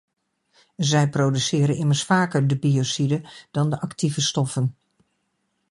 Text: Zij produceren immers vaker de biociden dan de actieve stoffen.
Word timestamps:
Zij 0.75 1.09
produceren 1.09 1.75
immers 1.75 2.03
vaker 2.03 2.47
de 2.47 2.57
biociden 2.59 3.23
dan 3.51 3.69
de 3.69 3.81
actieve 3.81 4.21
stoffen. 4.21 4.75